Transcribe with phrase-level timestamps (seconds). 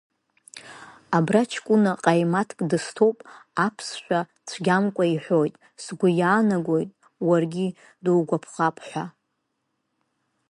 [1.17, 3.17] Абра ҷкәына ҟаимаҭк дысҭоуп,
[3.65, 6.89] аԥсшәа цәгьамкәа иҳәоит, сгәы иаанагоит
[7.27, 7.67] уаргьы
[8.03, 9.05] дугәаԥхап ҳәа.